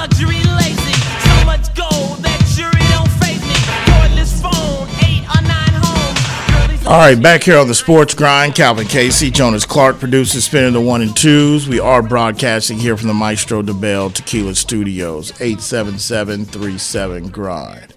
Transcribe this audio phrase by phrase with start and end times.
[0.00, 0.96] luxury lazy.
[1.28, 3.12] So much gold that jury don't
[3.44, 3.52] me.
[3.92, 6.86] Cordless phone, eight or nine homes.
[6.86, 10.80] All right, back here on the Sports Grind, Calvin Casey, Jonas Clark, producer, spinning the
[10.80, 11.68] one and twos.
[11.68, 17.92] We are broadcasting here from the Maestro Dobel Tequila Studios, 877-37 Grind.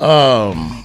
[0.00, 0.82] Um,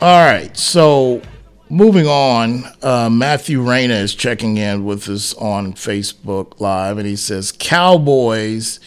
[0.00, 1.22] all right, so
[1.68, 7.16] moving on, uh, Matthew Reyna is checking in with us on Facebook Live, and he
[7.16, 8.80] says, Cowboys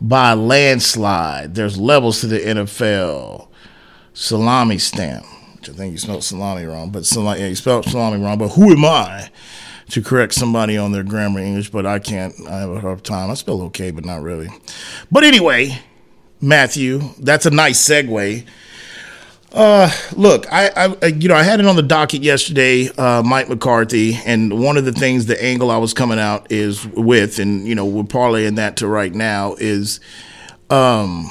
[0.00, 1.54] by landslide.
[1.54, 3.48] There's levels to the NFL.
[4.14, 5.24] Salami stamp.
[5.56, 8.36] Which I think you spelled salami wrong, but salami, yeah, you spelled salami wrong.
[8.36, 9.30] But who am I
[9.90, 11.70] to correct somebody on their grammar English?
[11.70, 12.34] But I can't.
[12.48, 13.30] I have a hard time.
[13.30, 14.48] I spell okay, but not really.
[15.10, 15.78] But anyway,
[16.40, 18.44] Matthew, that's a nice segue.
[19.52, 23.50] Uh, look, I, I, you know, I had it on the docket yesterday, uh, Mike
[23.50, 27.66] McCarthy, and one of the things, the angle I was coming out is with, and
[27.66, 30.00] you know, we're parlaying that to right now is,
[30.70, 31.28] um,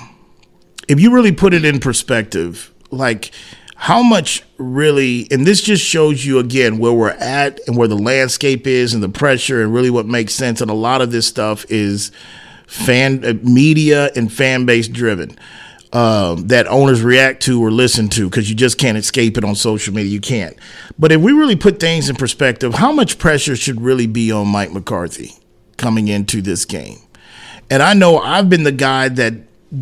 [0.88, 3.32] if you really put it in perspective, like
[3.76, 7.98] how much really, and this just shows you again where we're at and where the
[7.98, 10.62] landscape is and the pressure and really what makes sense.
[10.62, 12.12] And a lot of this stuff is
[12.68, 15.36] fan uh, media and fan base driven.
[15.94, 19.56] Um, that owners react to or listen to because you just can't escape it on
[19.56, 20.10] social media.
[20.10, 20.56] You can't.
[20.98, 24.48] But if we really put things in perspective, how much pressure should really be on
[24.48, 25.34] Mike McCarthy
[25.76, 27.00] coming into this game?
[27.70, 29.34] And I know I've been the guy that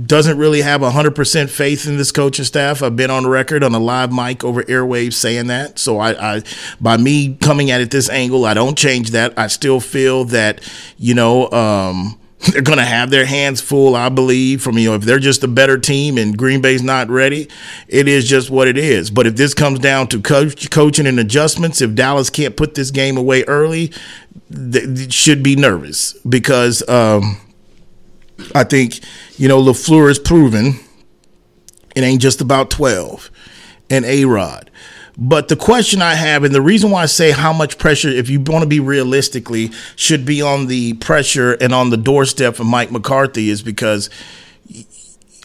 [0.06, 2.84] doesn't really have 100% faith in this coaching staff.
[2.84, 5.80] I've been on record on a live mic over airwaves saying that.
[5.80, 6.44] So I, I
[6.80, 9.34] by me coming at it this angle, I don't change that.
[9.38, 10.62] I still feel that,
[10.98, 14.96] you know, um, they're going to have their hands full, I believe, from, you know,
[14.96, 17.50] if they're just a better team and Green Bay's not ready,
[17.88, 19.12] it is just what it is.
[19.12, 22.92] But if this comes down to coach, coaching and adjustments, if Dallas can't put this
[22.92, 23.92] game away early,
[24.50, 27.38] they should be nervous because, um,
[28.56, 29.02] I think,
[29.38, 30.80] you know, LaFleur has proven
[31.96, 33.30] it ain't just about 12
[33.90, 34.69] and A Rod.
[35.22, 38.30] But the question I have, and the reason why I say how much pressure, if
[38.30, 42.66] you want to be realistically, should be on the pressure and on the doorstep of
[42.66, 44.10] Mike McCarthy is because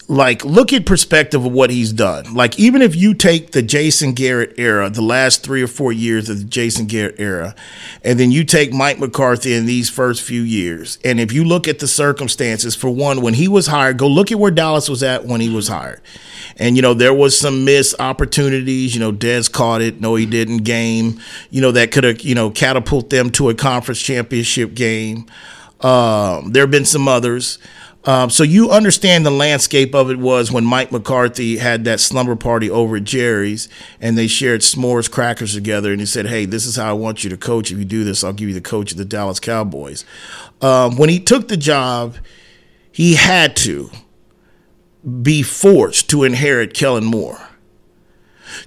[0.06, 2.34] like look at perspective of what he's done.
[2.34, 6.28] Like even if you take the Jason Garrett era, the last three or four years
[6.28, 7.54] of the Jason Garrett era,
[8.02, 11.66] and then you take Mike McCarthy in these first few years, and if you look
[11.66, 15.02] at the circumstances, for one, when he was hired, go look at where Dallas was
[15.02, 16.00] at when he was hired.
[16.56, 18.94] And you know there was some missed opportunities.
[18.94, 20.00] You know Dez caught it.
[20.00, 20.58] No, he didn't.
[20.58, 21.20] Game.
[21.50, 25.26] You know that could have you know catapult them to a conference championship game.
[25.80, 27.58] Um, there have been some others.
[28.06, 32.36] Um, so you understand the landscape of it was when Mike McCarthy had that slumber
[32.36, 36.66] party over at Jerry's and they shared s'mores crackers together and he said, Hey, this
[36.66, 37.72] is how I want you to coach.
[37.72, 40.04] If you do this, I'll give you the coach of the Dallas Cowboys.
[40.60, 42.16] Um, when he took the job,
[42.92, 43.90] he had to
[45.22, 47.48] be forced to inherit Kellen Moore.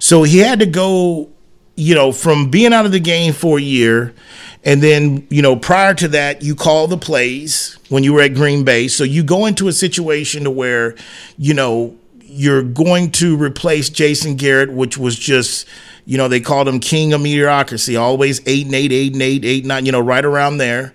[0.00, 1.30] So he had to go,
[1.76, 4.14] you know, from being out of the game for a year
[4.64, 8.34] and then, you know, prior to that, you call the plays when you were at
[8.34, 8.88] Green Bay.
[8.88, 10.96] So you go into a situation to where,
[11.36, 15.66] you know, you're going to replace Jason Garrett, which was just,
[16.04, 19.44] you know, they called him king of mediocrity, always eight and eight, eight and eight,
[19.44, 20.92] eight nine, you know, right around there.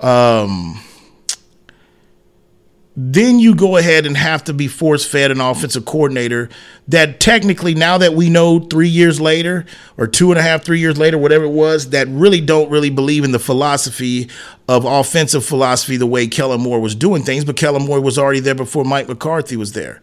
[0.00, 0.80] Um,
[2.94, 6.48] then you go ahead and have to be force fed an offensive coordinator
[6.86, 9.64] that technically now that we know three years later
[9.96, 12.90] or two and a half three years later whatever it was that really don't really
[12.90, 14.28] believe in the philosophy
[14.68, 18.40] of offensive philosophy the way kellen moore was doing things but kellen moore was already
[18.40, 20.02] there before mike mccarthy was there.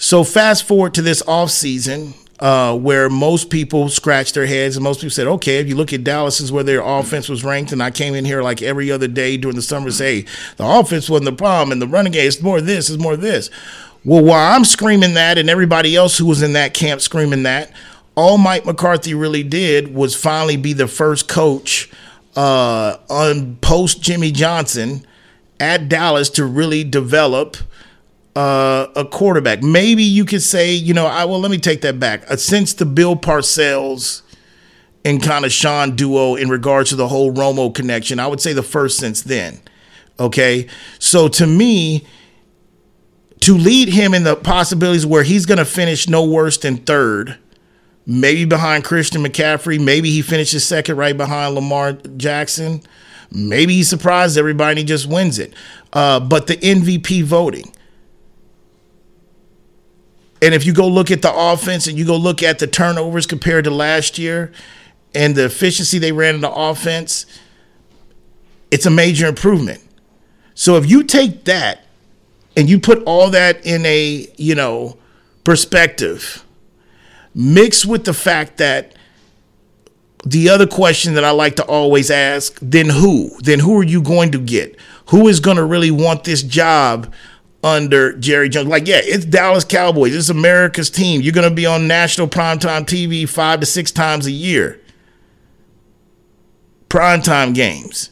[0.00, 5.00] So fast forward to this offseason uh, where most people scratched their heads and most
[5.00, 7.82] people said, okay, if you look at Dallas is where their offense was ranked, and
[7.82, 10.24] I came in here like every other day during the summer to say
[10.56, 13.50] the offense wasn't the problem and the running game is more this, is more this.
[14.04, 17.72] Well, while I'm screaming that and everybody else who was in that camp screaming that,
[18.14, 21.90] all Mike McCarthy really did was finally be the first coach
[22.36, 25.04] uh, on post Jimmy Johnson
[25.58, 27.56] at Dallas to really develop–
[28.36, 29.62] uh, a quarterback.
[29.62, 32.30] Maybe you could say, you know, I well, let me take that back.
[32.30, 34.22] Uh, since the Bill Parcells
[35.04, 38.52] and kind of Sean duo in regards to the whole Romo connection, I would say
[38.52, 39.60] the first since then.
[40.20, 40.66] Okay,
[40.98, 42.04] so to me,
[43.40, 47.38] to lead him in the possibilities where he's going to finish no worse than third,
[48.04, 52.82] maybe behind Christian McCaffrey, maybe he finishes second right behind Lamar Jackson.
[53.30, 55.54] Maybe he surprised everybody and he just wins it.
[55.92, 57.72] Uh, but the MVP voting,
[60.40, 63.26] and if you go look at the offense and you go look at the turnovers
[63.26, 64.52] compared to last year
[65.14, 67.26] and the efficiency they ran in the offense,
[68.70, 69.82] it's a major improvement.
[70.54, 71.84] So if you take that
[72.56, 74.98] and you put all that in a, you know,
[75.44, 76.44] perspective,
[77.34, 78.94] mixed with the fact that
[80.24, 83.30] the other question that I like to always ask, then who?
[83.40, 84.76] Then who are you going to get?
[85.06, 87.12] Who is going to really want this job
[87.62, 88.68] under Jerry Jones?
[88.68, 90.14] Like, yeah, it's Dallas Cowboys.
[90.14, 91.20] It's America's team.
[91.20, 94.80] You're going to be on national primetime TV five to six times a year.
[96.88, 98.10] Primetime games.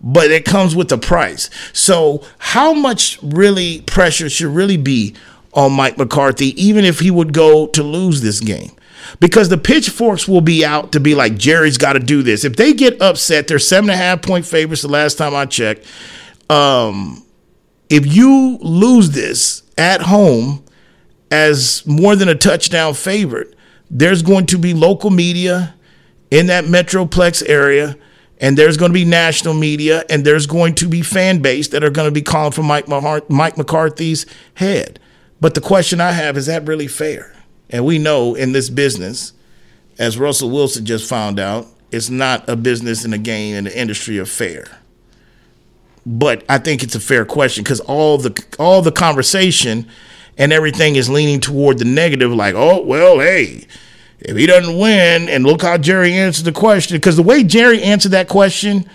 [0.00, 1.48] But it comes with a price.
[1.72, 5.14] So, how much really pressure should really be
[5.52, 8.72] on Mike McCarthy, even if he would go to lose this game?
[9.20, 12.44] because the pitchforks will be out to be like Jerry's got to do this.
[12.44, 14.82] If they get upset, they're seven and a half point favorites.
[14.82, 15.86] The last time I checked,
[16.50, 17.24] um,
[17.92, 20.64] if you lose this at home
[21.30, 23.54] as more than a touchdown favorite,
[23.90, 25.74] there's going to be local media
[26.30, 27.94] in that metroplex area.
[28.40, 31.84] And there's going to be national media, and there's going to be fan base that
[31.84, 34.98] are going to be calling for Mike, Mike McCarthy's head.
[35.40, 37.36] But the question I have is that really fair?
[37.70, 39.32] And we know in this business,
[39.96, 43.78] as Russell Wilson just found out, it's not a business and a game and the
[43.78, 44.81] industry of fair.
[46.04, 49.86] But I think it's a fair question because all the all the conversation
[50.36, 53.66] and everything is leaning toward the negative, like, oh well, hey,
[54.18, 57.82] if he doesn't win, and look how Jerry answered the question, because the way Jerry
[57.82, 58.88] answered that question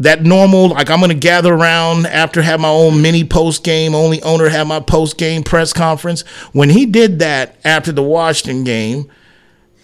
[0.00, 4.22] that normal like i'm gonna gather around after have my own mini post game only
[4.22, 6.22] owner have my post game press conference.
[6.52, 9.10] When he did that after the washington game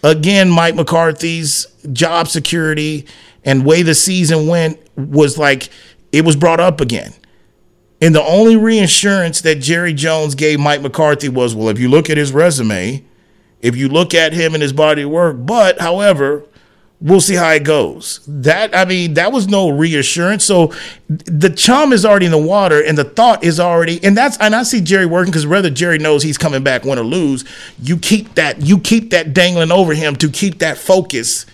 [0.03, 3.05] again mike mccarthy's job security
[3.43, 5.69] and way the season went was like
[6.15, 7.13] it was brought up again
[8.01, 12.09] and the only reassurance that jerry jones gave mike mccarthy was well if you look
[12.09, 13.03] at his resume
[13.61, 16.45] if you look at him and his body of work but however
[17.01, 18.21] we'll see how it goes.
[18.27, 20.43] That I mean, that was no reassurance.
[20.43, 20.73] So
[21.07, 24.55] the chum is already in the water, and the thought is already, and that's and
[24.55, 27.45] I see Jerry working because whether Jerry knows he's coming back, win or lose,
[27.81, 31.45] you keep that you keep that dangling over him to keep that focus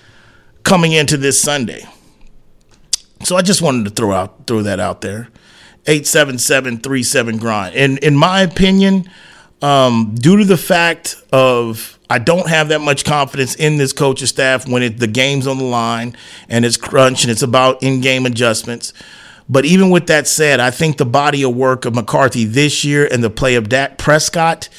[0.64, 1.86] coming into this Sunday.
[3.24, 5.30] So I just wanted to throw out throw that out there.
[5.88, 7.76] 877 grind.
[7.76, 9.10] And in my opinion,
[9.62, 14.28] um, due to the fact of I don't have that much confidence in this coaching
[14.28, 16.16] staff when it, the game's on the line
[16.50, 18.94] and it's crunch and it's about in-game adjustments.
[19.48, 23.08] But even with that said, I think the body of work of McCarthy this year
[23.12, 24.70] and the play of Dak Prescott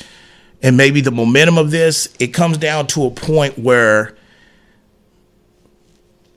[0.62, 4.14] and maybe the momentum of this, it comes down to a point where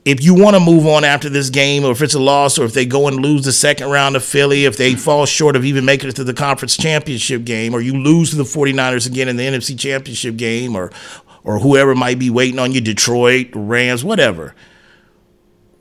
[0.06, 2.64] if you want to move on after this game, or if it's a loss, or
[2.64, 5.64] if they go and lose the second round of Philly, if they fall short of
[5.64, 9.26] even making it to the conference championship game, or you lose to the 49ers again
[9.26, 10.92] in the NFC championship game, or
[11.42, 14.54] or whoever might be waiting on you, Detroit, Rams, whatever.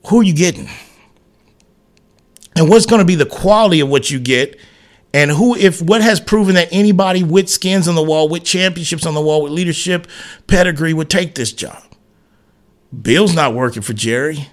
[0.08, 0.70] Who are you getting?
[2.56, 4.60] And what's going to be the quality of what you get?
[5.14, 9.06] And who, if what has proven that anybody with skins on the wall, with championships
[9.06, 10.08] on the wall, with leadership
[10.48, 11.84] pedigree would take this job?
[13.02, 14.48] Bill's not working for Jerry.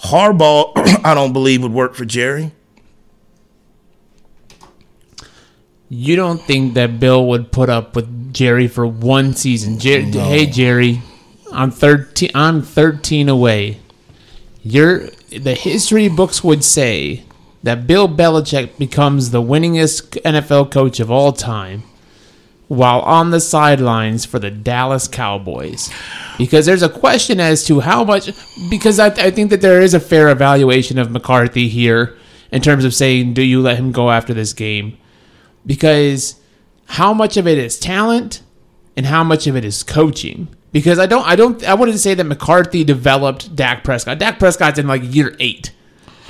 [0.00, 0.72] Harbaugh,
[1.04, 2.52] I don't believe would work for Jerry.
[5.88, 9.78] You don't think that Bill would put up with Jerry for one season?
[9.78, 10.20] Jer- no.
[10.20, 11.00] Hey Jerry,
[11.52, 12.30] I'm thirteen.
[12.34, 13.78] I'm thirteen away.
[14.62, 17.22] You're the history books would say
[17.62, 21.84] that Bill Belichick becomes the winningest NFL coach of all time
[22.68, 25.90] while on the sidelines for the Dallas Cowboys.
[26.36, 28.30] Because there's a question as to how much,
[28.68, 32.16] because I, I, think that there is a fair evaluation of McCarthy here
[32.50, 34.98] in terms of saying, do you let him go after this game?
[35.64, 36.40] Because
[36.86, 38.42] how much of it is talent
[38.96, 40.48] and how much of it is coaching?
[40.72, 44.18] Because I don't, I don't, I wouldn't say that McCarthy developed Dak Prescott.
[44.18, 45.72] Dak Prescott's in like year eight.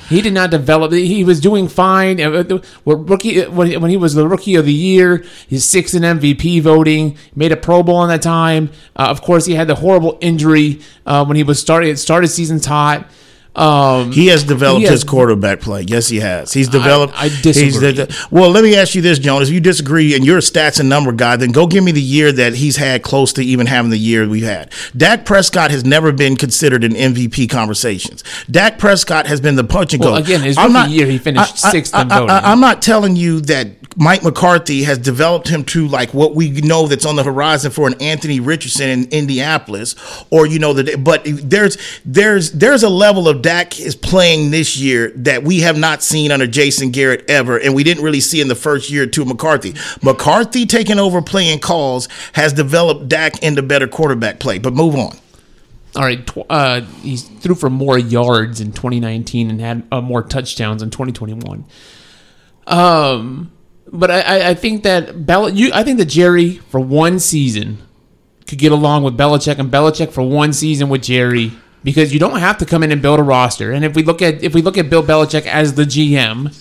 [0.09, 0.93] He did not develop.
[0.93, 2.21] He was doing fine.
[2.21, 7.17] Uh, rookie when he was the rookie of the year, he's sixth in MVP voting.
[7.35, 8.71] Made a Pro Bowl in that time.
[8.95, 11.95] Uh, of course, he had the horrible injury uh, when he was starting.
[11.97, 13.09] Started seasons hot.
[13.57, 15.81] Um, he has developed he has, his quarterback play.
[15.81, 16.53] Yes, he has.
[16.53, 17.15] He's developed.
[17.15, 17.91] I, I disagree.
[17.91, 19.49] The, well, let me ask you this, Jonas.
[19.49, 22.01] If you disagree and you're a stats and number guy, then go give me the
[22.01, 24.71] year that he's had close to even having the year we've had.
[24.95, 28.23] Dak Prescott has never been considered in MVP conversations.
[28.49, 30.17] Dak Prescott has been the punch and well, go.
[30.17, 32.29] Again, his rookie not, year, he finished I, sixth in voting.
[32.29, 36.51] I, I'm not telling you that Mike McCarthy has developed him to like what we
[36.61, 39.95] know that's on the horizon for an Anthony Richardson in Indianapolis,
[40.29, 41.03] or you know that.
[41.03, 45.79] But there's there's there's a level of Dak is playing this year that we have
[45.79, 49.07] not seen under Jason Garrett ever, and we didn't really see in the first year
[49.07, 49.73] to McCarthy.
[50.03, 54.59] McCarthy taking over playing calls has developed Dak into better quarterback play.
[54.59, 55.17] But move on.
[55.95, 60.21] all right, tw- uh, he threw for more yards in 2019 and had uh, more
[60.21, 61.65] touchdowns in 2021.
[62.67, 63.51] Um,
[63.91, 67.77] but I, I- think that Bel- you, I think that Jerry for one season
[68.47, 71.51] could get along with Belichick, and Belichick for one season with Jerry
[71.83, 73.71] because you don't have to come in and build a roster.
[73.71, 76.53] And if we look at if we look at Bill Belichick as the GM,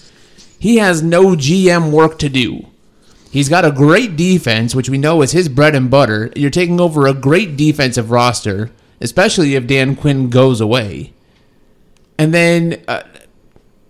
[0.58, 2.66] he has no GM work to do.
[3.30, 6.30] He's got a great defense, which we know is his bread and butter.
[6.34, 11.12] You're taking over a great defensive roster, especially if Dan Quinn goes away.
[12.18, 13.02] And then uh,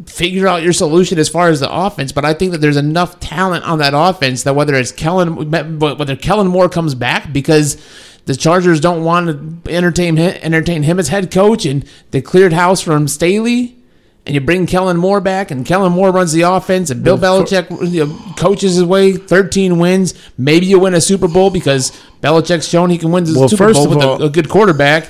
[0.04, 2.12] figure out your solution as far as the offense.
[2.12, 6.16] But I think that there's enough talent on that offense that whether it's Kellen, whether
[6.16, 7.76] Kellen Moore comes back because
[8.26, 12.52] the Chargers don't want to entertain him, entertain him as head coach, and they cleared
[12.52, 13.72] house from Staley.
[14.26, 17.44] And you bring Kellen Moore back, and Kellen Moore runs the offense, and Bill Well,
[17.44, 19.12] Belichick you know, coaches his way.
[19.12, 23.38] Thirteen wins, maybe you win a Super Bowl because Belichick's shown he can win the
[23.38, 25.08] Well, Super first Bowl with all- a, a good quarterback.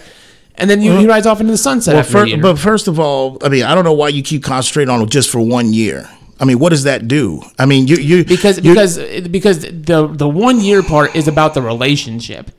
[0.58, 1.92] And then you, he rides off into the sunset.
[1.94, 2.40] Well, after fir- a year.
[2.42, 5.10] but first of all, I mean, I don't know why you keep concentrating on it
[5.10, 6.08] just for one year.
[6.38, 7.42] I mean, what does that do?
[7.58, 8.98] I mean, you you because you- because
[9.28, 12.50] because the the one year part is about the relationship.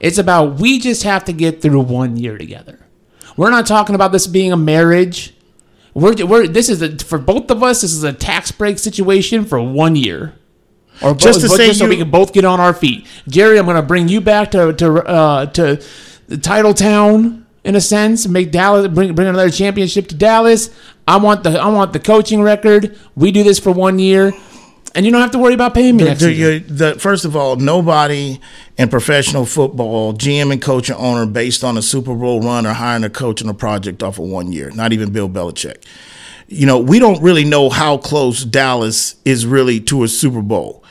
[0.00, 2.78] It's about we just have to get through one year together.
[3.36, 5.34] We're not talking about this being a marriage.
[5.94, 7.80] We're, we're this is a, for both of us.
[7.80, 10.34] This is a tax break situation for one year,
[11.02, 13.06] or Just both, to say so we can both get on our feet.
[13.28, 15.82] Jerry, I'm going to bring you back to to uh, to
[16.28, 18.26] the title town in a sense.
[18.26, 20.70] Make Dallas bring bring another championship to Dallas.
[21.06, 22.96] I want the I want the coaching record.
[23.14, 24.32] We do this for one year,
[24.94, 26.58] and you don't have to worry about paying me next the, year.
[26.60, 28.40] the- first of all, nobody
[28.78, 32.72] in professional football, GM and coach and owner, based on a Super Bowl run or
[32.72, 34.70] hiring a coach on a project off of one year.
[34.70, 35.84] Not even Bill Belichick.
[36.48, 40.84] You know, we don't really know how close Dallas is really to a Super Bowl.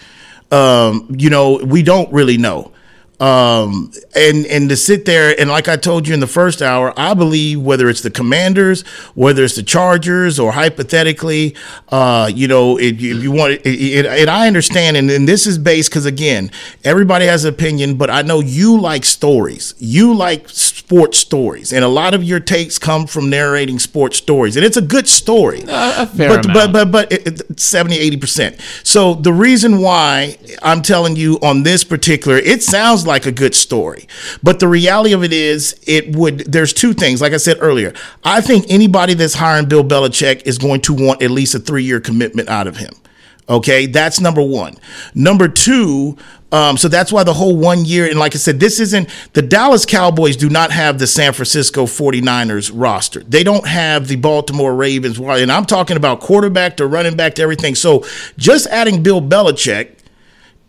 [0.51, 2.73] Um, you know, we don't really know.
[3.19, 6.93] Um, and and to sit there and like I told you in the first hour,
[6.97, 8.81] I believe whether it's the Commanders,
[9.15, 11.55] whether it's the Chargers, or hypothetically,
[11.89, 15.27] uh, you know, if you, if you want, it, it, and I understand, and, and
[15.27, 16.51] this is based because again,
[16.83, 21.85] everybody has an opinion, but I know you like stories, you like sports stories, and
[21.85, 25.61] a lot of your takes come from narrating sports stories, and it's a good story.
[25.67, 26.73] A- a fair but, amount.
[26.73, 31.63] but but but it, it, 70 80% so the reason why i'm telling you on
[31.63, 34.07] this particular it sounds like a good story
[34.43, 37.93] but the reality of it is it would there's two things like i said earlier
[38.23, 41.99] i think anybody that's hiring bill belichick is going to want at least a three-year
[41.99, 42.93] commitment out of him
[43.47, 44.75] Okay, that's number one.
[45.13, 46.17] Number two,
[46.51, 49.41] um, so that's why the whole one year, and like I said, this isn't the
[49.43, 53.21] Dallas Cowboys do not have the San Francisco 49ers roster.
[53.21, 57.43] They don't have the Baltimore Ravens, and I'm talking about quarterback to running back to
[57.43, 57.75] everything.
[57.75, 58.03] So
[58.37, 59.91] just adding Bill Belichick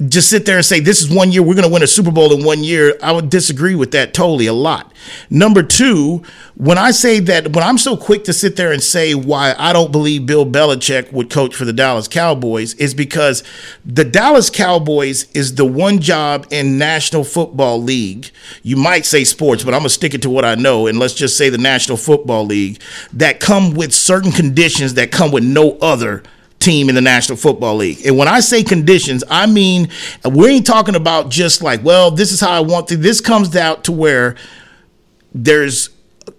[0.09, 2.11] just sit there and say this is one year we're going to win a Super
[2.11, 4.93] Bowl in one year, I would disagree with that totally a lot.
[5.31, 6.23] Number two,
[6.55, 9.73] when I say that, when I'm so quick to sit there and say why I
[9.73, 13.43] don't believe Bill Belichick would coach for the Dallas Cowboys is because
[13.87, 18.31] the Dallas Cowboys is the one job in National Football League.
[18.63, 21.15] You might say sports, but I'm gonna stick it to what I know, and let's
[21.15, 22.83] just say the National Football League
[23.15, 26.23] that come with certain conditions that come with no other
[26.67, 28.05] team in the National Football League.
[28.05, 29.89] And when I say conditions, I mean
[30.29, 32.97] we ain't talking about just like, well, this is how I want to.
[32.97, 34.35] This comes out to where
[35.33, 35.91] there's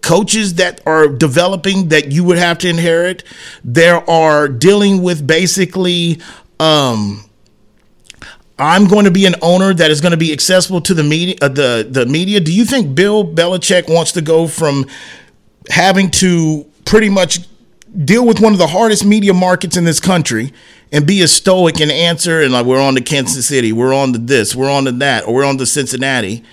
[0.01, 3.23] coaches that are developing that you would have to inherit.
[3.63, 6.19] There are dealing with basically
[6.59, 7.23] um
[8.59, 11.35] I'm going to be an owner that is going to be accessible to the media.
[11.41, 12.39] Uh, the the media.
[12.39, 14.87] Do you think Bill Belichick wants to go from
[15.69, 17.39] having to pretty much
[18.03, 20.53] deal with one of the hardest media markets in this country
[20.91, 24.13] and be a stoic and answer and like we're on to Kansas City, we're on
[24.13, 26.43] to this, we're on to that, or we're on to Cincinnati,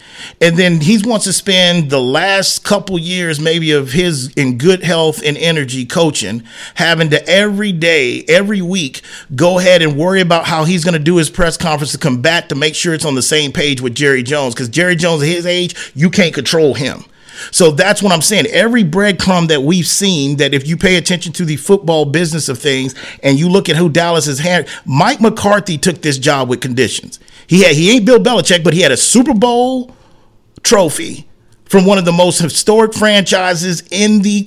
[0.41, 4.83] and then he wants to spend the last couple years maybe of his in good
[4.83, 6.43] health and energy coaching,
[6.77, 9.03] having to every day, every week
[9.37, 12.49] go ahead and worry about how he's going to do his press conference to combat
[12.49, 15.29] to make sure it's on the same page with Jerry Jones because Jerry Jones at
[15.29, 17.05] his age, you can't control him.
[17.50, 18.47] So that's what I'm saying.
[18.47, 22.59] Every breadcrumb that we've seen, that if you pay attention to the football business of
[22.59, 26.61] things and you look at who Dallas has had, Mike McCarthy took this job with
[26.61, 27.21] conditions.
[27.47, 29.95] He had he ain't Bill Belichick, but he had a Super Bowl
[30.62, 31.29] trophy
[31.64, 34.45] from one of the most historic franchises in the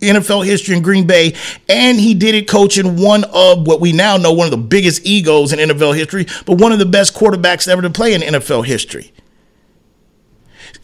[0.00, 1.34] NFL history in Green Bay,
[1.68, 5.04] and he did it coaching one of what we now know one of the biggest
[5.04, 8.64] egos in NFL history, but one of the best quarterbacks ever to play in NFL
[8.64, 9.12] history.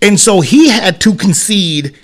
[0.03, 1.97] And so he had to concede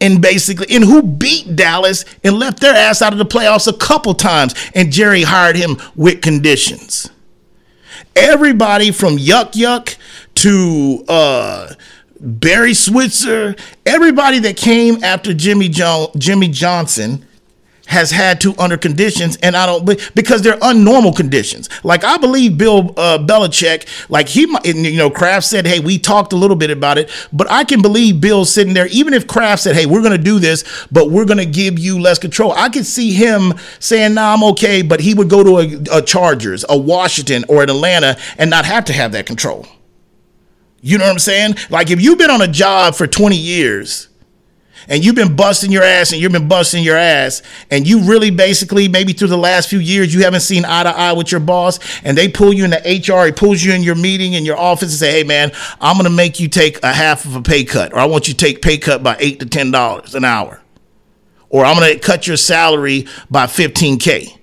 [0.00, 3.76] and basically and who beat Dallas and left their ass out of the playoffs a
[3.76, 7.10] couple times and Jerry hired him with conditions.
[8.16, 9.96] Everybody from Yuck Yuck
[10.36, 11.74] to uh
[12.20, 17.26] Barry Switzer, everybody that came after Jimmy jo- Jimmy Johnson
[17.86, 21.68] has had to under conditions, and I don't because they're unnormal conditions.
[21.82, 25.98] Like I believe Bill uh, Belichick, like he, might- you know, Kraft said, "Hey, we
[25.98, 29.26] talked a little bit about it," but I can believe Bill sitting there, even if
[29.26, 32.18] Kraft said, "Hey, we're going to do this, but we're going to give you less
[32.18, 35.98] control." I could see him saying, "Nah, I'm okay," but he would go to a,
[35.98, 39.66] a Chargers, a Washington, or an Atlanta, and not have to have that control.
[40.80, 41.54] You know what I'm saying?
[41.70, 44.08] Like if you've been on a job for 20 years
[44.88, 48.30] and you've been busting your ass and you've been busting your ass and you really
[48.30, 51.40] basically maybe through the last few years you haven't seen eye to eye with your
[51.40, 54.44] boss and they pull you in the HR, he pulls you in your meeting in
[54.44, 57.36] your office and say, "Hey man, I'm going to make you take a half of
[57.36, 59.70] a pay cut or I want you to take pay cut by 8 to 10
[59.70, 60.60] dollars an hour."
[61.48, 64.38] Or I'm going to cut your salary by 15k.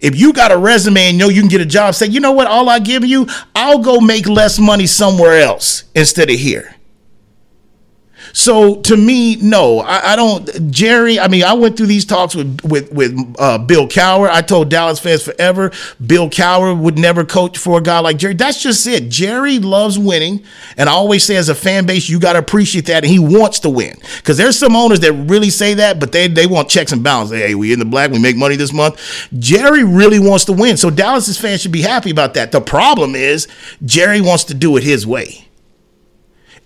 [0.00, 2.32] If you got a resume and know you can get a job, say, you know
[2.32, 6.74] what, all I give you, I'll go make less money somewhere else instead of here.
[8.32, 10.70] So to me, no, I, I don't.
[10.70, 14.28] Jerry, I mean, I went through these talks with with with uh, Bill Cowher.
[14.28, 15.72] I told Dallas fans forever,
[16.04, 18.34] Bill Cowher would never coach for a guy like Jerry.
[18.34, 19.08] That's just it.
[19.08, 20.44] Jerry loves winning,
[20.76, 23.18] and I always say, as a fan base, you got to appreciate that, and he
[23.18, 23.96] wants to win.
[24.16, 27.38] Because there's some owners that really say that, but they they want checks and balances.
[27.38, 29.28] Hey, we in the black, we make money this month.
[29.38, 32.52] Jerry really wants to win, so Dallas's fans should be happy about that.
[32.52, 33.48] The problem is
[33.84, 35.46] Jerry wants to do it his way.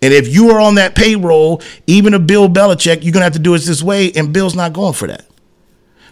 [0.04, 3.38] And if you are on that payroll, even a Bill Belichick, you're gonna have to
[3.38, 5.25] do it this way, and Bill's not going for that.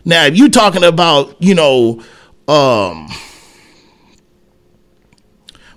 [0.02, 2.02] Now, if you're talking about, you know,
[2.48, 3.10] um,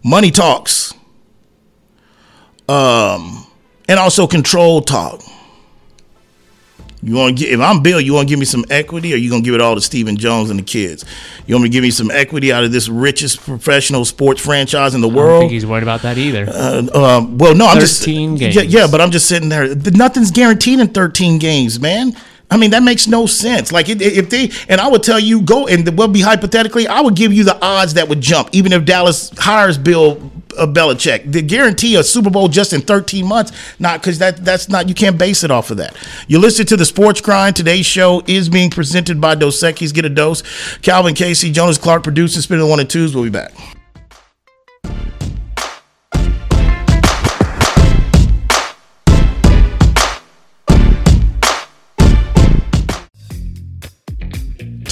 [0.01, 0.93] money talks,
[2.69, 3.45] um,
[3.89, 5.21] and also control talk.
[7.05, 9.17] You want to get if I'm Bill, you want to give me some equity, or
[9.17, 11.05] you gonna give it all to Stephen Jones and the kids?
[11.45, 14.95] You want me to give me some equity out of this richest professional sports franchise
[14.95, 15.29] in the world?
[15.29, 16.49] I don't think he's worried about that either.
[16.49, 18.73] Um, well, no, I'm just 13 Yeah, games.
[18.73, 19.75] yeah, but I'm just sitting there.
[19.75, 22.13] Nothing's guaranteed in 13 games, man.
[22.49, 23.71] I mean, that makes no sense.
[23.71, 27.15] Like, if they and I would tell you go and what be hypothetically, I would
[27.15, 31.31] give you the odds that would jump, even if Dallas hires Bill uh, Belichick.
[31.31, 34.95] The guarantee a Super Bowl just in 13 months, not because that that's not you
[34.95, 35.95] can't base it off of that.
[36.27, 37.55] You listen to the Sports Grind.
[37.55, 39.93] Today's show is being presented by Dos Equis.
[39.93, 40.43] Get a dose.
[40.79, 43.15] Calvin Casey, Jonas Clark, producing, spinning one and twos.
[43.15, 43.74] We'll be back.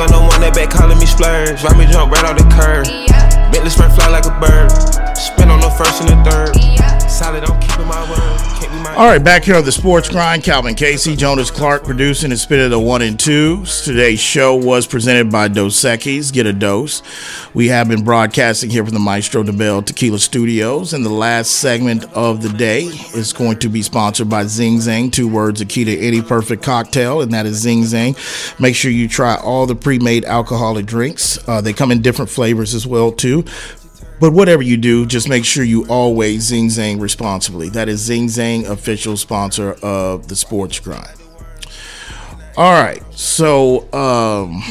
[0.00, 1.62] Gun no one that back calling me splurge.
[1.62, 2.88] Ride me jump right off the curb.
[3.52, 5.09] Bentley sprint fly like a bird.
[5.20, 7.10] Spin on the first and the third.
[7.10, 8.40] Solid, I'm keeping my word.
[8.58, 11.84] Can't be my All right, back here on the Sports Grind, Calvin Casey, Jonas Clark
[11.84, 13.84] producing and spinning the one and twos.
[13.84, 16.32] Today's show was presented by Dos Equis.
[16.32, 17.02] Get a dose.
[17.52, 22.04] We have been broadcasting here from the Maestro Dobel Tequila Studios, and the last segment
[22.14, 25.12] of the day is going to be sponsored by Zing Zang.
[25.12, 28.16] Two words, a key to any perfect cocktail, and that is Zing Zang.
[28.58, 31.46] Make sure you try all the pre-made alcoholic drinks.
[31.46, 33.44] Uh, they come in different flavors as well too.
[34.20, 37.70] But whatever you do, just make sure you always Zing Zang responsibly.
[37.70, 41.16] That is Zing Zang, official sponsor of the Sports Grind.
[42.56, 44.62] All right, so um,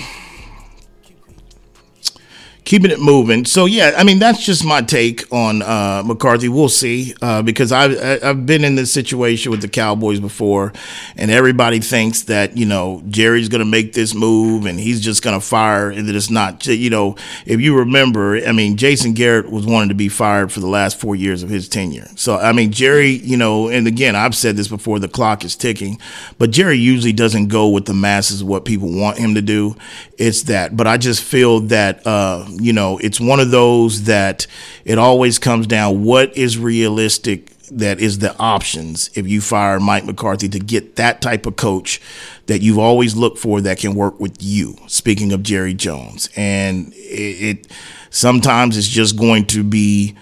[2.70, 3.46] keeping it moving.
[3.46, 6.50] So yeah, I mean that's just my take on uh, McCarthy.
[6.50, 10.72] We'll see uh, because I've I've been in this situation with the Cowboys before,
[11.18, 15.24] and everybody thinks that you know Jerry's going to make this move and he's just
[15.24, 16.68] going to fire, and that it's not.
[16.68, 17.16] You know,
[17.48, 21.00] if you remember, I mean Jason Garrett was wanting to be fired for the last
[21.00, 22.08] four years of his tenure.
[22.16, 25.56] So I mean Jerry, you know, and again I've said this before, the clock is
[25.56, 25.98] ticking,
[26.38, 29.76] but Jerry usually doesn't go with the masses of what people want him to do.
[30.20, 32.06] It's that, but I just feel that.
[32.06, 34.48] Uh, you know, it's one of those that
[34.86, 40.06] it always comes down what is realistic that is the options if you fire Mike
[40.06, 42.02] McCarthy to get that type of coach
[42.48, 44.76] that you've always looked for that can work with you.
[44.88, 47.68] Speaking of Jerry Jones, and it, it
[48.10, 50.16] sometimes it's just going to be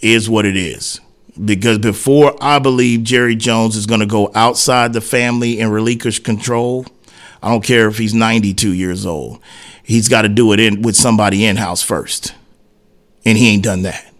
[0.00, 1.00] is what it is.
[1.42, 6.20] Because before I believe Jerry Jones is going to go outside the family and relinquish
[6.20, 6.86] control,
[7.42, 9.40] I don't care if he's 92 years old
[9.84, 12.34] he's got to do it in with somebody in house first,
[13.24, 14.10] and he ain't done that.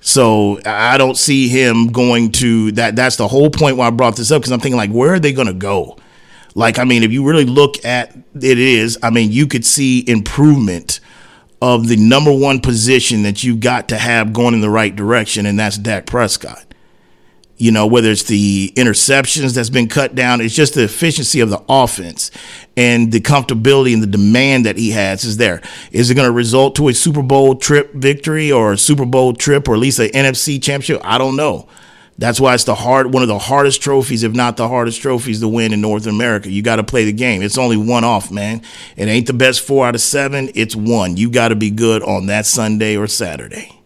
[0.00, 2.94] So I don't see him going to that.
[2.94, 5.18] That's the whole point why I brought this up because I'm thinking like, where are
[5.18, 5.96] they going to go?
[6.54, 10.04] Like, I mean, if you really look at it, is I mean, you could see
[10.06, 11.00] improvement
[11.60, 15.46] of the number one position that you got to have going in the right direction,
[15.46, 16.73] and that's Dak Prescott
[17.56, 21.50] you know, whether it's the interceptions that's been cut down, it's just the efficiency of
[21.50, 22.30] the offense
[22.76, 25.62] and the comfortability and the demand that he has is there.
[25.92, 29.34] Is it going to result to a Super Bowl trip victory or a Super Bowl
[29.34, 31.00] trip or at least an NFC championship?
[31.04, 31.68] I don't know.
[32.16, 35.40] That's why it's the hard one of the hardest trophies, if not the hardest trophies
[35.40, 36.50] to win in North America.
[36.50, 37.42] You got to play the game.
[37.42, 38.62] It's only one off, man.
[38.96, 40.50] It ain't the best four out of seven.
[40.54, 41.16] It's one.
[41.16, 43.80] You got to be good on that Sunday or Saturday.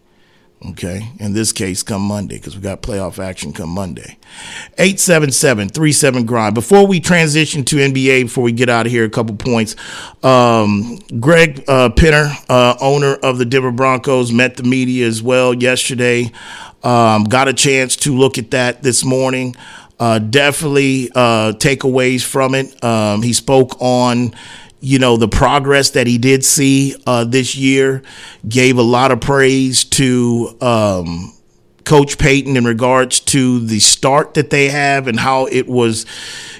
[0.67, 1.07] Okay.
[1.19, 4.17] In this case, come Monday, because we got playoff action come Monday.
[4.77, 6.53] 877 37 grind.
[6.53, 9.77] Before we transition to NBA, before we get out of here, a couple points.
[10.21, 15.53] Um, Greg uh, Penner, uh, owner of the Denver Broncos, met the media as well
[15.53, 16.29] yesterday.
[16.83, 19.55] Um, got a chance to look at that this morning.
[19.97, 22.83] Uh, definitely uh, takeaways from it.
[22.83, 24.33] Um, he spoke on
[24.81, 28.01] you know the progress that he did see uh, this year.
[28.47, 31.33] Gave a lot of praise to um,
[31.89, 36.05] Coach Payton in regards to the start that they have and how it was,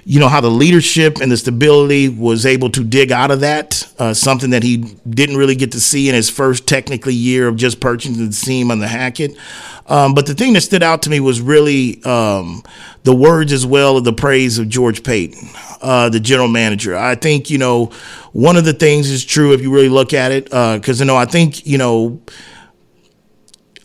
[0.04, 3.88] you know, how the leadership and the stability was able to dig out of that.
[4.00, 4.78] Uh, something that he
[5.08, 8.72] didn't really get to see in his first technically year of just purchasing the team
[8.72, 9.38] on the Hackett.
[9.90, 12.62] Um, but the thing that stood out to me was really um,
[13.04, 15.50] the words as well of the praise of George Paton,
[15.82, 16.96] uh, the general manager.
[16.96, 17.86] I think, you know,
[18.32, 21.08] one of the things is true if you really look at it, because, uh, you
[21.08, 22.22] know, I think, you know,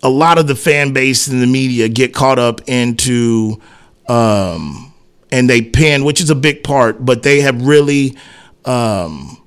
[0.03, 3.59] a lot of the fan base and the media get caught up into,
[4.07, 4.93] um,
[5.33, 8.15] and they pin, which is a big part, but they have really
[8.67, 9.43] um,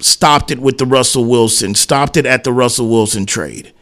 [0.00, 3.72] stopped it with the Russell Wilson, stopped it at the Russell Wilson trade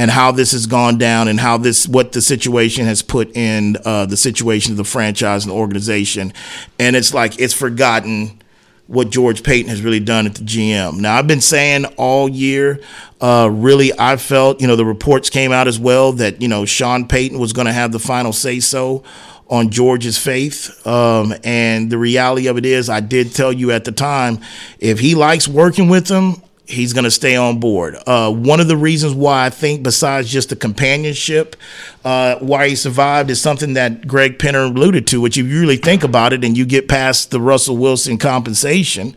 [0.00, 3.76] and how this has gone down and how this what the situation has put in
[3.84, 6.32] uh, the situation of the franchise and the organization
[6.78, 8.40] and it's like it's forgotten
[8.86, 11.00] what George Paton has really done at the GM.
[11.00, 12.80] Now I've been saying all year,
[13.20, 16.64] uh, really I felt you know the reports came out as well that you know
[16.64, 19.04] Sean Payton was going to have the final say so
[19.50, 20.84] on George's faith.
[20.86, 24.38] Um, and the reality of it is, I did tell you at the time,
[24.78, 26.36] if he likes working with him,
[26.70, 27.96] he's going to stay on board.
[28.06, 31.56] Uh, one of the reasons why I think, besides just the companionship,
[32.04, 35.76] uh, why he survived is something that Greg Penner alluded to, which if you really
[35.76, 39.14] think about it and you get past the Russell Wilson compensation,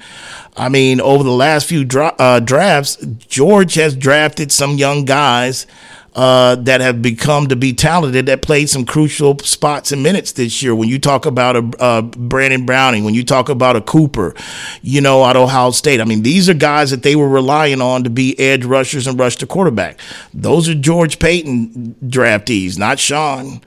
[0.56, 5.66] I mean, over the last few dra- uh, drafts, George has drafted some young guys
[6.16, 10.62] uh, that have become to be talented that played some crucial spots and minutes this
[10.62, 10.76] year.
[10.76, 14.36] When you talk about a, a Baron Browning, when you talk about a Cooper,
[14.82, 16.00] you know, at Ohio State.
[16.02, 19.20] I mean, these are guys that they were relying on to be edge rushers and
[19.20, 20.00] rush the quarterback.
[20.34, 23.62] Those are George Paton draftees, not Sean.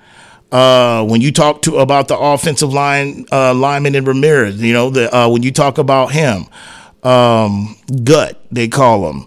[0.53, 4.91] Uh, when you talk to about the offensive line uh, lineman in Ramirez, you know
[4.91, 6.47] the uh, when you talk about him,
[7.03, 9.27] um, gut they call him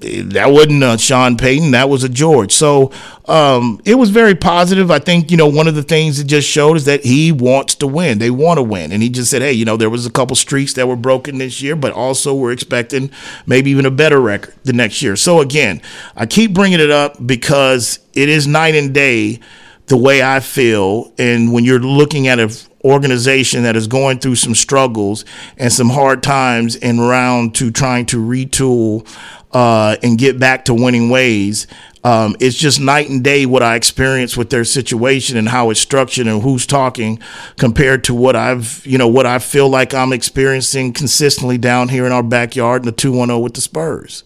[0.00, 2.52] that wasn't a Sean Payton, that was a George.
[2.52, 2.92] So
[3.26, 4.90] um, it was very positive.
[4.90, 7.74] I think, you know, one of the things it just showed is that he wants
[7.76, 8.18] to win.
[8.18, 8.92] They want to win.
[8.92, 11.38] And he just said, hey, you know, there was a couple streaks that were broken
[11.38, 13.10] this year, but also we're expecting
[13.46, 15.16] maybe even a better record the next year.
[15.16, 15.82] So again,
[16.14, 19.40] I keep bringing it up because it is night and day
[19.86, 21.12] the way I feel.
[21.18, 22.50] And when you're looking at an
[22.84, 25.24] organization that is going through some struggles
[25.56, 29.06] and some hard times and around to trying to retool
[29.52, 31.66] uh, and get back to winning ways,
[32.04, 35.80] Um, it's just night and day what I experience with their situation and how it's
[35.80, 37.18] structured and who's talking
[37.56, 42.06] compared to what I've, you know, what I feel like I'm experiencing consistently down here
[42.06, 44.22] in our backyard in the 210 with the Spurs.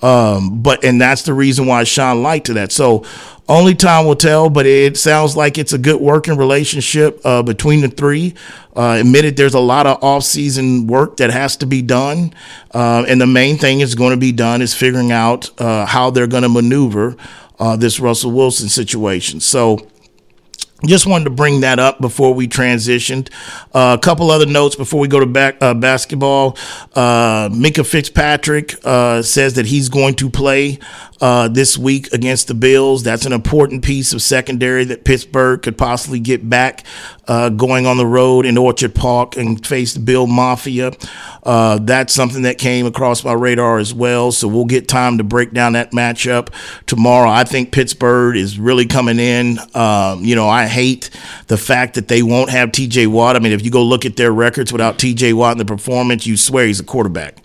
[0.00, 2.72] Um, but and that's the reason why I shine light to that.
[2.72, 3.04] So
[3.48, 7.82] only time will tell, but it sounds like it's a good working relationship uh, between
[7.82, 8.34] the three.
[8.74, 12.32] Uh, admitted there's a lot of off-season work that has to be done,
[12.72, 16.10] uh, and the main thing is going to be done is figuring out uh, how
[16.10, 17.14] they're going to maneuver
[17.58, 19.40] uh, this Russell Wilson situation.
[19.40, 19.86] So
[20.84, 23.30] just wanted to bring that up before we transitioned.
[23.72, 26.54] Uh, a couple other notes before we go to back, uh, basketball.
[26.94, 28.72] Minkah Fitzpatrick
[29.22, 30.80] says that he's going to play
[31.22, 33.04] uh, this week against the Bills.
[33.04, 36.84] That's an important piece of secondary that Pittsburgh could possibly get back
[37.28, 40.92] uh, going on the road in Orchard Park and face the Bill Mafia.
[41.42, 44.32] Uh, that's something that came across my radar as well.
[44.32, 46.48] So we'll get time to break down that matchup
[46.86, 47.28] tomorrow.
[47.28, 49.58] I think Pittsburgh is really coming in.
[49.74, 51.10] Um, you know, I hate
[51.46, 53.36] the fact that they won't have TJ Watt.
[53.36, 56.26] I mean, if you go look at their records without TJ Watt in the performance,
[56.26, 57.42] you swear he's a quarterback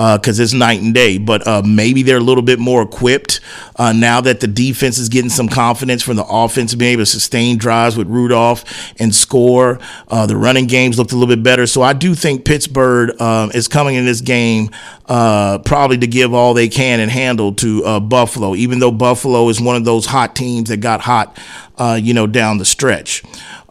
[0.00, 1.18] because uh, it's night and day.
[1.18, 3.40] But uh, maybe they're a little bit more equipped
[3.76, 7.06] uh, now that the defense is getting some confidence from the offense, being able to
[7.06, 8.64] sustain drives with Rudolph
[8.98, 9.78] and score.
[10.08, 11.66] Uh, the running games looked a little bit better.
[11.66, 14.70] So I do think Pittsburgh um, is coming in this game
[15.06, 19.48] uh, probably to give all they can and handle to uh, Buffalo, even though Buffalo
[19.50, 21.38] is one of those hot teams that got hot,
[22.00, 23.22] you know, down the stretch.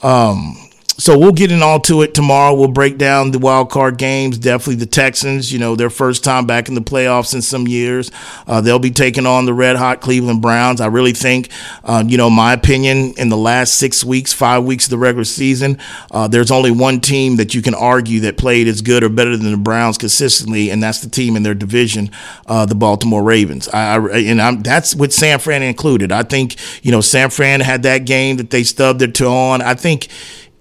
[0.03, 0.68] Um,
[0.99, 2.53] so we'll get in all to it tomorrow.
[2.53, 4.37] We'll break down the wild card games.
[4.37, 8.11] Definitely the Texans, you know, their first time back in the playoffs in some years.
[8.45, 10.81] Uh, they'll be taking on the red hot Cleveland Browns.
[10.81, 11.49] I really think,
[11.85, 15.23] uh, you know, my opinion, in the last six weeks, five weeks of the regular
[15.23, 15.79] season,
[16.11, 19.37] uh, there's only one team that you can argue that played as good or better
[19.37, 22.11] than the Browns consistently, and that's the team in their division,
[22.47, 23.69] uh, the Baltimore Ravens.
[23.69, 26.11] I, I and I'm, that's with San Fran included.
[26.11, 29.61] I think, you know, San Fran had that game that they stubbed their toe on.
[29.61, 30.09] I think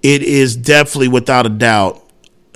[0.03, 2.05] it is definitely without a doubt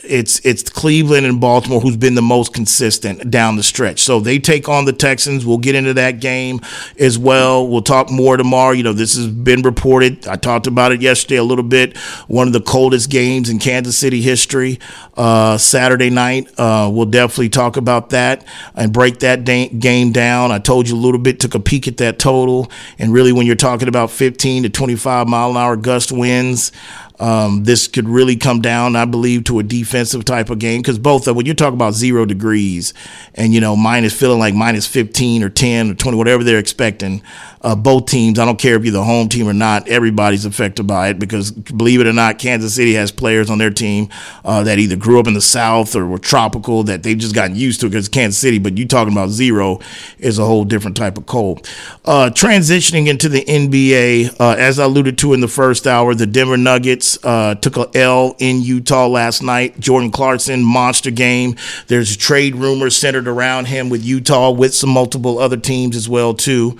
[0.04, 4.00] it's it's Cleveland and Baltimore who's been the most consistent down the stretch.
[4.00, 5.46] So they take on the Texans.
[5.46, 6.60] We'll get into that game
[6.98, 7.66] as well.
[7.66, 8.72] We'll talk more tomorrow.
[8.72, 10.26] You know, this has been reported.
[10.26, 11.96] I talked about it yesterday a little bit.
[12.26, 14.78] One of the coldest games in Kansas City history.
[15.14, 16.48] Uh, Saturday night.
[16.58, 20.50] Uh, we'll definitely talk about that and break that da- game down.
[20.50, 21.38] I told you a little bit.
[21.38, 25.28] Took a peek at that total, and really, when you're talking about 15 to 25
[25.28, 26.72] mile an hour gust winds.
[27.20, 30.98] Um, this could really come down, I believe, to a defensive type of game because
[30.98, 32.94] both of when you're talking about zero degrees
[33.34, 37.22] and you know minus feeling like minus 15 or 10 or 20, whatever they're expecting,
[37.62, 38.38] uh, both teams.
[38.38, 39.88] I don't care if you're the home team or not.
[39.88, 43.70] Everybody's affected by it because, believe it or not, Kansas City has players on their
[43.70, 44.08] team
[44.44, 47.54] uh, that either grew up in the South or were tropical that they've just gotten
[47.56, 48.58] used to because Kansas City.
[48.58, 49.80] But you talking about zero
[50.18, 51.68] is a whole different type of cold.
[52.04, 56.26] Uh, transitioning into the NBA, uh, as I alluded to in the first hour, the
[56.26, 59.78] Denver Nuggets uh, took a L in Utah last night.
[59.78, 61.56] Jordan Clarkson monster game.
[61.88, 66.34] There's trade rumors centered around him with Utah with some multiple other teams as well
[66.34, 66.78] too.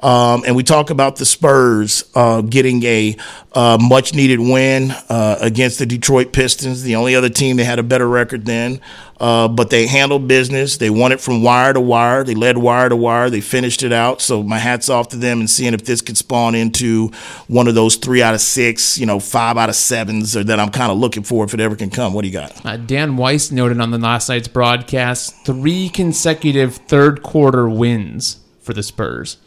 [0.00, 3.16] Um, and we talk about the Spurs uh, getting a
[3.52, 7.78] uh, much needed win uh, against the Detroit Pistons, the only other team that had
[7.78, 8.80] a better record then.
[9.24, 10.76] Uh, but they handled business.
[10.76, 12.24] They won it from wire to wire.
[12.24, 13.30] They led wire to wire.
[13.30, 14.20] They finished it out.
[14.20, 17.10] So my hats off to them and seeing if this could spawn into
[17.48, 20.60] one of those three out of six, you know, five out of sevens or that
[20.60, 22.12] I'm kind of looking for if it ever can come.
[22.12, 22.66] What do you got?
[22.66, 28.74] Uh, Dan Weiss noted on the last night's broadcast three consecutive third quarter wins for
[28.74, 29.38] the Spurs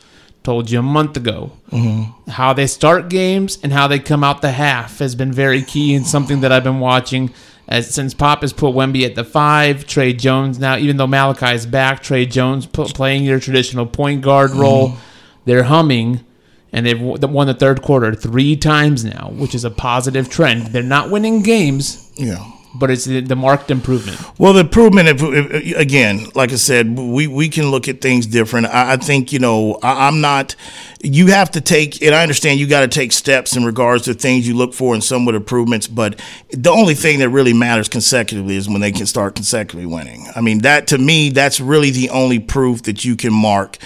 [0.41, 1.51] told you a month ago.
[1.71, 2.31] Mm-hmm.
[2.31, 5.93] How they start games and how they come out the half has been very key
[5.93, 7.33] and something that I've been watching.
[7.67, 11.53] As since Pop has put Wemby at the five, Tre Jones now, even though Malaki
[11.53, 14.89] is back, Tre Jones put, playing your traditional point guard role.
[14.89, 14.99] Mm-hmm.
[15.45, 16.25] They're humming,
[16.71, 20.67] and they've won the third quarter three times now, which is a positive trend.
[20.67, 22.11] They're not winning games.
[22.15, 24.19] Yeah but it's the, the, marked improvement.
[24.39, 28.25] Well, the improvement, if, if, again, like I said, we, we can look at things
[28.25, 28.67] different.
[28.67, 30.55] I, I think, you know, I, am not,
[31.01, 34.13] you have to take, and I understand you got to take steps in regards to
[34.13, 38.55] things you look for and somewhat improvements, but the only thing that really matters consecutively
[38.55, 40.27] is when they can start consecutively winning.
[40.35, 43.77] I mean, that to me, that's really the only proof that you can mark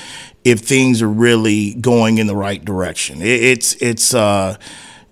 [0.43, 3.21] if things are really going in the right direction.
[3.21, 4.57] It, it's, it's, uh,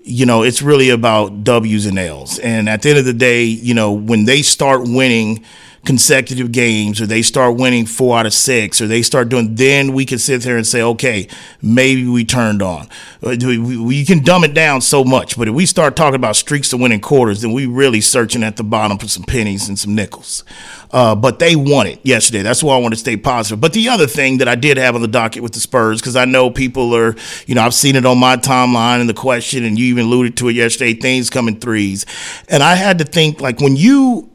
[0.10, 2.40] you know, it's really about W's and L's.
[2.40, 5.46] And at the end of the day, you know, when they start winning
[5.86, 9.94] consecutive games or they start winning four out of six or they start doing then
[9.94, 11.28] we can sit there and say okay
[11.62, 12.88] maybe we turned on.
[13.24, 16.70] Uh, we, can dumb it down so much but if we start talking about streaks
[16.70, 19.96] to winning quarters then we really searching at the bottom for some pennies and some
[19.96, 20.44] nickels.
[20.92, 22.42] Uh, but they won it yesterday.
[22.42, 23.62] That's why i want to stay positive.
[23.62, 26.16] But the other thing that i did have on the docket with the spurs because
[26.16, 27.16] i know people are
[27.46, 30.36] you know i've seen it on my timeline and the question and you even alluded
[30.38, 32.06] to it yesterday things come in threes.
[32.50, 34.29] And i had to think like when you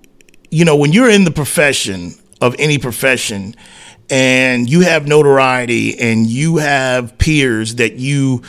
[0.54, 3.56] you know, when you're in the profession of any profession
[4.08, 8.40] and you have notoriety and you have peers that you,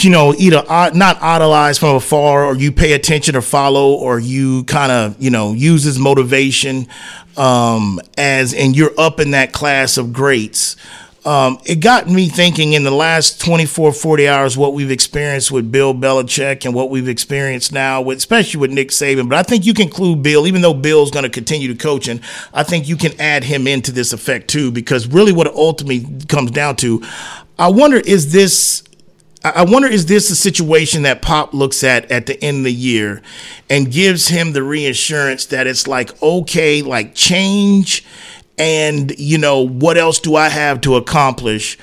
[0.00, 4.64] you know, either not idolize from afar or you pay attention or follow or you
[4.64, 6.88] kind of, you know, use as motivation
[7.36, 10.76] um, as, and you're up in that class of greats.
[11.24, 15.70] Um, it got me thinking in the last 24, 40 hours what we've experienced with
[15.70, 19.28] Bill Belichick and what we've experienced now, with, especially with Nick Saban.
[19.28, 22.08] But I think you can include Bill, even though Bill's going to continue to coach,
[22.08, 22.20] and
[22.52, 26.04] I think you can add him into this effect too, because really what it ultimately
[26.26, 27.02] comes down to,
[27.56, 28.82] I wonder is this
[29.44, 32.72] I wonder is this a situation that Pop looks at at the end of the
[32.72, 33.22] year
[33.68, 38.04] and gives him the reassurance that it's like okay, like change
[38.58, 41.78] and you know what else do I have to accomplish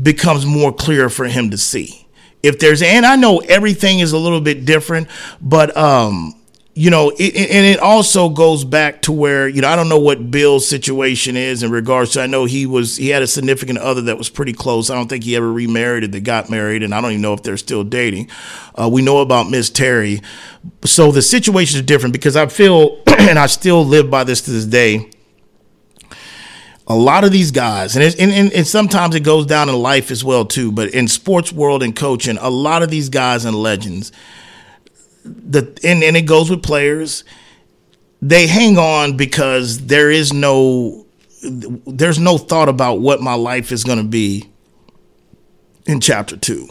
[0.00, 2.06] becomes more clear for him to see.
[2.42, 5.08] If there's and I know everything is a little bit different,
[5.40, 6.34] but um
[6.78, 9.98] you know, it, and it also goes back to where you know I don't know
[9.98, 12.20] what Bill's situation is in regards to.
[12.20, 14.90] I know he was he had a significant other that was pretty close.
[14.90, 17.32] I don't think he ever remarried or they got married, and I don't even know
[17.32, 18.28] if they're still dating.
[18.74, 20.20] Uh, we know about Miss Terry,
[20.84, 24.50] so the situation is different because I feel and I still live by this to
[24.50, 25.10] this day
[26.88, 30.10] a lot of these guys, and, and, and, and sometimes it goes down in life
[30.10, 30.70] as well too.
[30.70, 34.12] But in sports world and coaching, a lot of these guys and legends,
[35.24, 37.24] the and, and it goes with players.
[38.22, 41.06] They hang on because there is no,
[41.42, 44.48] there's no thought about what my life is going to be
[45.86, 46.68] in chapter two,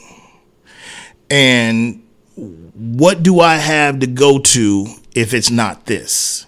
[1.29, 2.01] and
[2.35, 6.44] what do I have to go to if it's not this?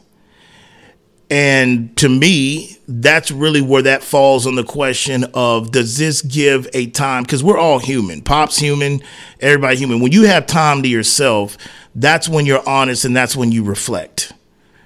[1.29, 6.69] And to me, that's really where that falls on the question of does this give
[6.73, 7.23] a time?
[7.23, 8.21] Because we're all human.
[8.21, 9.01] Pop's human,
[9.41, 9.99] everybody human.
[9.99, 11.57] When you have time to yourself,
[11.95, 14.31] that's when you're honest and that's when you reflect.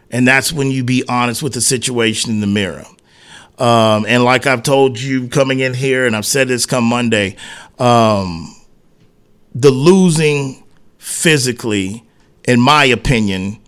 [0.10, 2.86] And that's when you be honest with the situation in the mirror.
[3.60, 7.36] Um, and like I've told you coming in here, and I've said this come Monday,
[7.78, 8.56] um,
[9.54, 10.64] the losing
[10.98, 12.04] physically,
[12.46, 13.60] in my opinion,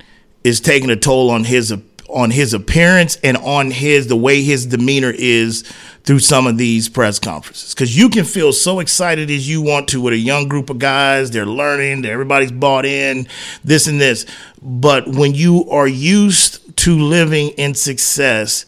[0.43, 1.71] is taking a toll on his
[2.13, 5.63] on his appearance and on his the way his demeanor is
[6.03, 7.73] through some of these press conferences.
[7.73, 10.79] Because you can feel so excited as you want to with a young group of
[10.79, 11.31] guys.
[11.31, 13.27] They're learning everybody's bought in
[13.63, 14.25] this and this.
[14.61, 18.65] But when you are used to living in success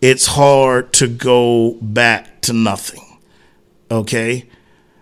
[0.00, 3.08] it's hard to go back to nothing
[3.90, 4.48] okay?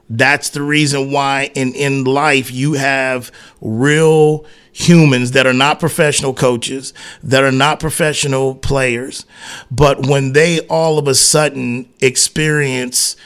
[0.08, 4.46] That's the reason why in in life you have real
[4.78, 9.24] humans that are not professional coaches, that are not professional players,
[9.70, 13.16] but when they all of a sudden experience,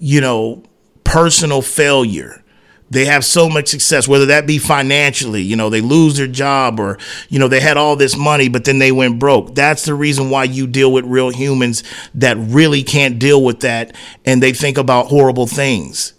[0.00, 0.64] you know,
[1.04, 2.42] personal failure,
[2.90, 6.80] they have so much success, whether that be financially, you know, they lose their job
[6.80, 9.54] or, you know, they had all this money, but then they went broke.
[9.54, 11.84] That's the reason why you deal with real humans
[12.16, 16.14] that really can't deal with that and they think about horrible things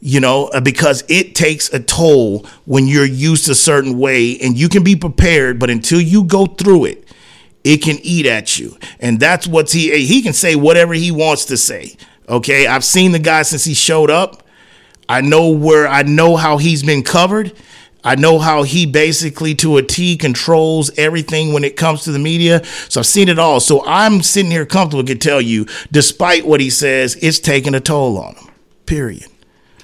[0.00, 4.58] you know, uh, because it takes a toll when you're used a certain way and
[4.58, 7.04] you can be prepared, but until you go through it,
[7.64, 8.76] it can eat at you.
[8.98, 11.96] And that's what he he can say whatever he wants to say.
[12.28, 12.66] Okay?
[12.66, 14.42] I've seen the guy since he showed up.
[15.08, 17.52] I know where I know how he's been covered.
[18.02, 22.18] I know how he basically to a T controls everything when it comes to the
[22.18, 22.64] media.
[22.88, 23.60] So I've seen it all.
[23.60, 27.80] So I'm sitting here comfortable to tell you, despite what he says, it's taking a
[27.80, 28.48] toll on him.
[28.86, 29.26] Period.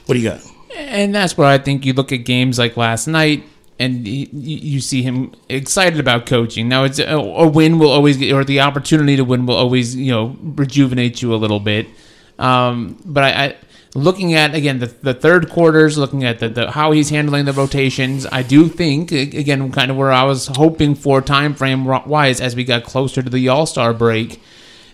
[0.07, 0.40] What do you got?
[0.77, 3.45] And that's where I think you look at games like last night
[3.79, 6.69] and you see him excited about coaching.
[6.69, 9.95] Now, it's a, a win will always get, or the opportunity to win will always,
[9.95, 11.87] you know, rejuvenate you a little bit.
[12.38, 13.57] Um, but I, I
[13.95, 17.53] looking at again the, the third quarters, looking at the, the how he's handling the
[17.53, 22.40] rotations, I do think again kind of where I was hoping for time frame wise
[22.40, 24.40] as we got closer to the All Star break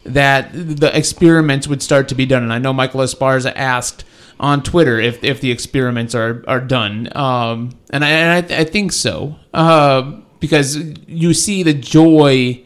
[0.05, 2.42] that the experiments would start to be done.
[2.42, 4.05] And I know Michael Esparza asked
[4.42, 8.64] on Twitter if, if the experiments are are done, um, and I and I, I
[8.64, 10.76] think so uh, because
[11.07, 12.62] you see the joy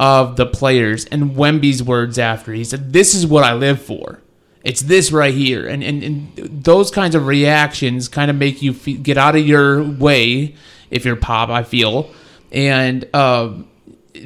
[0.00, 4.22] of the players and Wemby's words after he said, "This is what I live for."
[4.64, 8.72] It's this right here, and and, and those kinds of reactions kind of make you
[8.72, 10.54] get out of your way
[10.90, 11.50] if you're pop.
[11.50, 12.10] I feel,
[12.50, 13.68] and um,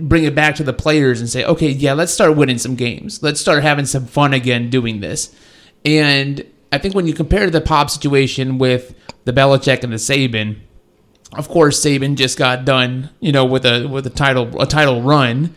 [0.00, 3.20] bring it back to the players and say, okay, yeah, let's start winning some games.
[3.20, 5.34] Let's start having some fun again doing this.
[5.84, 8.94] And I think when you compare the Pop situation with
[9.24, 10.58] the Belichick and the Saban,
[11.32, 15.02] of course Saban just got done, you know, with a with a title a title
[15.02, 15.54] run,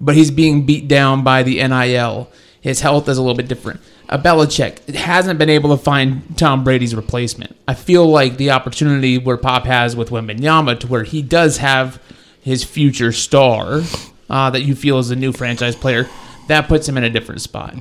[0.00, 2.30] but he's being beat down by the NIL.
[2.60, 3.80] His health is a little bit different.
[4.08, 7.56] A Belichick hasn't been able to find Tom Brady's replacement.
[7.68, 12.02] I feel like the opportunity where Pop has with Wembanyama to where he does have
[12.40, 13.82] his future star
[14.30, 16.08] uh, that you feel is a new franchise player,
[16.48, 17.74] that puts him in a different spot.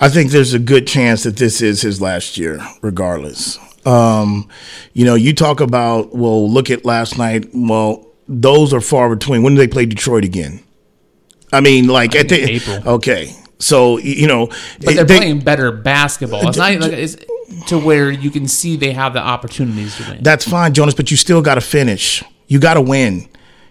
[0.00, 3.58] I think there's a good chance that this is his last year, regardless.
[3.86, 4.48] Um,
[4.92, 7.48] you know, you talk about, well, look at last night.
[7.52, 9.42] Well, those are far between.
[9.42, 10.60] When do they play Detroit again?
[11.52, 12.94] I mean, like I at the April.
[12.94, 13.34] okay.
[13.58, 14.46] So you know,
[14.84, 16.48] But they're they- playing better basketball.
[16.48, 17.16] It's not like it's
[17.68, 20.22] to where you can see they have the opportunities to win.
[20.22, 22.24] That's fine, Jonas, but you still got to finish.
[22.48, 23.28] You got to win.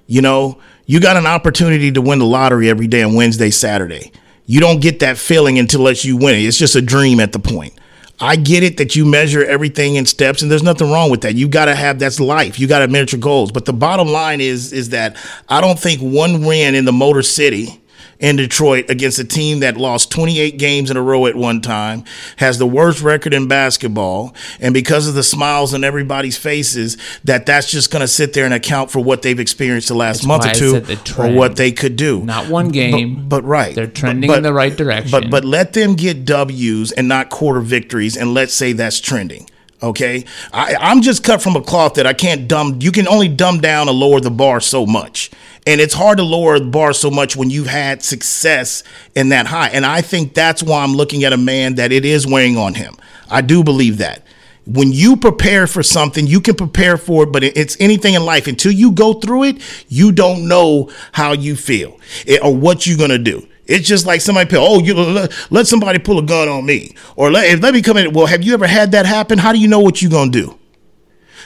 [0.08, 4.12] You know, you got an opportunity to win the lottery every day on Wednesday, Saturday.
[4.46, 6.44] You don't get that feeling until you win it.
[6.44, 7.74] It's just a dream at the point.
[8.20, 11.36] I get it that you measure everything in steps, and there's nothing wrong with that.
[11.36, 12.60] You got to have that's life.
[12.60, 13.52] You got to measure goals.
[13.52, 15.18] But the bottom line is is that
[15.50, 17.82] I don't think one win in the Motor City
[18.24, 22.06] in Detroit against a team that lost 28 games in a row at one time,
[22.38, 27.46] has the worst record in basketball, and because of the smiles on everybody's faces, that
[27.46, 30.28] that's just going to sit there and account for what they've experienced the last That's
[30.28, 32.24] month or two, or what they could do.
[32.24, 33.28] Not one game.
[33.28, 35.12] but, but right, They're trending But- in the right direction.
[35.12, 39.50] But but let them get W's and not quarter victories, and let's say that's trending.
[39.84, 40.24] Okay,
[40.54, 42.80] I, I'm just cut from a cloth that I can't dumb.
[42.82, 45.30] You can only dumb down or lower the bar so much,
[45.68, 49.46] and it's hard to lower the bar so much when you've had success in that
[49.46, 49.68] high.
[49.68, 52.76] And I think that's why I'm looking at a man that it is weighing on
[52.76, 52.96] him.
[53.30, 54.24] I do believe that.
[54.66, 58.48] When you prepare for something, you can prepare for it, but it's anything in life.
[58.48, 62.98] Until you go through it, you don't know how you feel eh, or what you're
[62.98, 63.46] gonna do.
[63.66, 67.32] It's just like somebody pay, oh, you let, somebody pull a gun on me, or
[67.32, 68.12] let, if let me come in.
[68.12, 69.38] Well, have you ever had that happen?
[69.38, 70.60] How do you know what you're gonna do?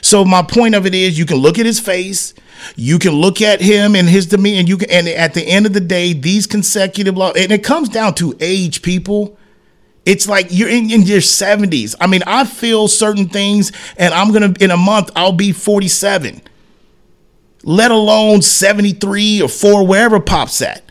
[0.01, 2.33] So my point of it is, you can look at his face,
[2.75, 4.89] you can look at him and his demeanor, and you can.
[4.89, 8.35] And at the end of the day, these consecutive, lo- and it comes down to
[8.39, 9.37] age, people.
[10.05, 11.93] It's like you're in, in your 70s.
[11.99, 16.41] I mean, I feel certain things, and I'm gonna in a month I'll be 47.
[17.63, 20.86] Let alone 73 or 4, wherever pops at.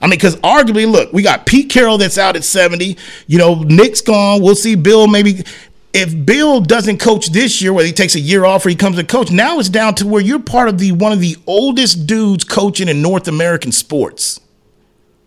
[0.00, 2.96] I mean, because arguably, look, we got Pete Carroll that's out at 70.
[3.26, 4.42] You know, Nick's gone.
[4.42, 5.44] We'll see Bill maybe.
[5.92, 8.96] If Bill doesn't coach this year, whether he takes a year off or he comes
[8.96, 12.06] to coach, now it's down to where you're part of the one of the oldest
[12.06, 14.40] dudes coaching in North American sports.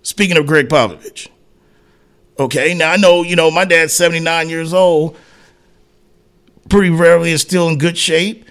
[0.01, 1.28] Speaking of Gregg Popovich.
[2.39, 5.17] Okay, now I know, you know, my dad's 79 years old.
[6.69, 8.45] Pretty rarely is still in good shape.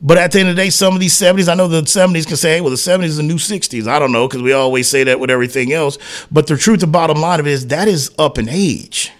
[0.00, 2.26] But at the end of the day, some of these 70s, I know the 70s
[2.26, 3.88] can say, hey, well, the 70s is the new 60s.
[3.88, 5.96] I don't know, because we always say that with everything else.
[6.30, 9.12] But the truth, the bottom line of it is that is up in age.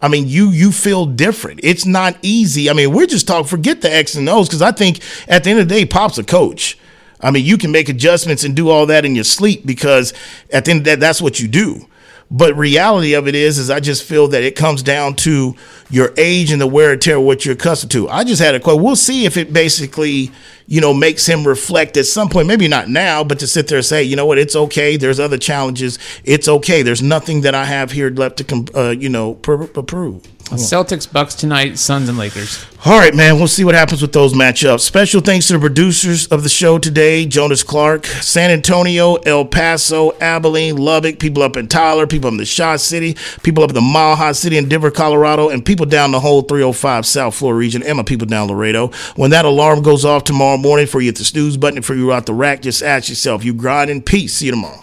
[0.00, 1.60] I mean, you you feel different.
[1.62, 2.70] It's not easy.
[2.70, 5.50] I mean, we're just talking, forget the X and O's, because I think at the
[5.50, 6.78] end of the day, Pop's a coach.
[7.20, 10.14] I mean, you can make adjustments and do all that in your sleep because
[10.52, 11.88] at the end of the day, that's what you do.
[12.30, 15.54] But reality of it is, is I just feel that it comes down to
[15.88, 18.08] your age and the wear and tear what you're accustomed to.
[18.08, 18.82] I just had a quote.
[18.82, 20.30] We'll see if it basically,
[20.66, 22.46] you know, makes him reflect at some point.
[22.46, 24.98] Maybe not now, but to sit there and say, you know what, it's okay.
[24.98, 25.98] There's other challenges.
[26.22, 26.82] It's okay.
[26.82, 30.22] There's nothing that I have here left to, uh, you know, pr- approve.
[30.56, 32.64] Celtics, Bucks tonight, Suns and Lakers.
[32.84, 33.36] All right, man.
[33.36, 34.80] We'll see what happens with those matchups.
[34.80, 40.12] Special thanks to the producers of the show today Jonas Clark, San Antonio, El Paso,
[40.20, 43.80] Abilene, Lubbock, people up in Tyler, people in the Shaw City, people up in the
[43.80, 47.82] Mile High City in Denver, Colorado, and people down the whole 305 South Florida region,
[47.82, 48.88] and my people down Laredo.
[49.16, 52.12] When that alarm goes off tomorrow morning for you at the snooze button, for you
[52.12, 54.34] out the rack, just ask yourself, you grind in peace.
[54.34, 54.82] See you tomorrow.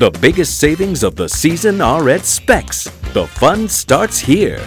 [0.00, 2.84] The biggest savings of the season are at Spec's.
[3.12, 4.66] The fun starts here.